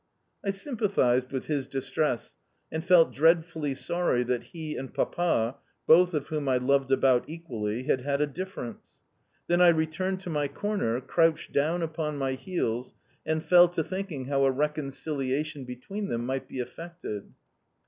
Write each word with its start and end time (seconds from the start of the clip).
I 0.43 0.49
sympathised 0.49 1.31
with 1.31 1.45
his 1.45 1.67
distress, 1.67 2.35
and 2.71 2.83
felt 2.83 3.13
dreadfully 3.13 3.75
sorry 3.75 4.23
that 4.23 4.45
he 4.45 4.75
and 4.75 4.91
Papa 4.91 5.57
(both 5.85 6.15
of 6.15 6.29
whom 6.29 6.49
I 6.49 6.57
loved 6.57 6.89
about 6.89 7.23
equally) 7.29 7.83
had 7.83 8.01
had 8.01 8.19
a 8.19 8.25
difference. 8.25 8.81
Then 9.45 9.61
I 9.61 9.67
returned 9.67 10.19
to 10.21 10.29
my 10.31 10.47
corner, 10.47 10.99
crouched 11.01 11.51
down 11.53 11.83
upon 11.83 12.17
my 12.17 12.31
heels, 12.31 12.95
and 13.27 13.43
fell 13.43 13.67
to 13.67 13.83
thinking 13.83 14.25
how 14.25 14.43
a 14.43 14.49
reconciliation 14.49 15.65
between 15.65 16.07
them 16.07 16.25
might 16.25 16.47
be 16.47 16.57
effected. 16.57 17.33